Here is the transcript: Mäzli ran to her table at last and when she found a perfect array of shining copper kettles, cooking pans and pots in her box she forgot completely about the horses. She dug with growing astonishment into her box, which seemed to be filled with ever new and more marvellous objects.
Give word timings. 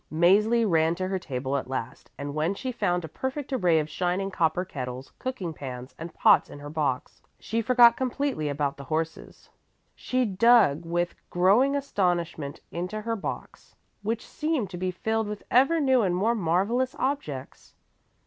Mäzli 0.11 0.65
ran 0.67 0.95
to 0.95 1.07
her 1.09 1.19
table 1.19 1.55
at 1.57 1.67
last 1.67 2.09
and 2.17 2.33
when 2.33 2.55
she 2.55 2.71
found 2.71 3.05
a 3.05 3.07
perfect 3.07 3.53
array 3.53 3.77
of 3.77 3.87
shining 3.87 4.31
copper 4.31 4.65
kettles, 4.65 5.11
cooking 5.19 5.53
pans 5.53 5.93
and 5.99 6.11
pots 6.15 6.49
in 6.49 6.57
her 6.57 6.71
box 6.71 7.21
she 7.37 7.61
forgot 7.61 7.95
completely 7.95 8.49
about 8.49 8.77
the 8.77 8.85
horses. 8.85 9.47
She 9.93 10.25
dug 10.25 10.85
with 10.87 11.13
growing 11.29 11.75
astonishment 11.75 12.61
into 12.71 13.01
her 13.01 13.15
box, 13.15 13.75
which 14.01 14.25
seemed 14.25 14.71
to 14.71 14.77
be 14.77 14.89
filled 14.89 15.27
with 15.27 15.43
ever 15.51 15.79
new 15.79 16.01
and 16.01 16.15
more 16.15 16.33
marvellous 16.33 16.95
objects. 16.97 17.75